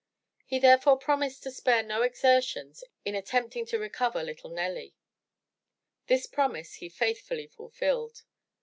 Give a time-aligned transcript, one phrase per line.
[0.47, 4.95] He, therefore, promised to spare no exertions in attempting to recover little Nelly.
[6.07, 8.23] This promise he faithfully fulfilled.